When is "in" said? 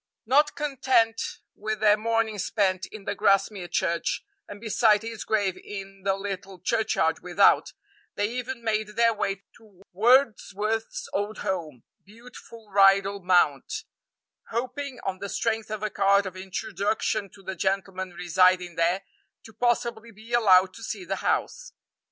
2.87-3.05, 5.63-6.01